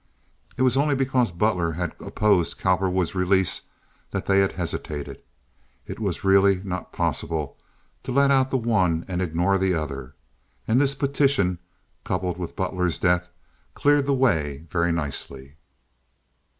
It 0.57 0.63
was 0.63 0.77
only 0.77 0.95
because 0.95 1.31
Butler 1.31 1.73
had 1.73 1.93
opposed 1.99 2.57
Cowperwood's 2.57 3.13
release 3.13 3.61
that 4.09 4.25
they 4.25 4.39
had 4.39 4.53
hesitated. 4.53 5.21
It 5.85 5.99
was 5.99 6.23
really 6.23 6.59
not 6.63 6.91
possible 6.91 7.55
to 8.01 8.11
let 8.11 8.31
out 8.31 8.49
the 8.49 8.57
one 8.57 9.05
and 9.07 9.21
ignore 9.21 9.59
the 9.59 9.75
other; 9.75 10.15
and 10.67 10.81
this 10.81 10.95
petition, 10.95 11.59
coupled 12.03 12.37
with 12.39 12.55
Butler's 12.55 12.97
death, 12.97 13.29
cleared 13.75 14.07
the 14.07 14.15
way 14.15 14.65
very 14.71 14.91
nicely. 14.91 15.53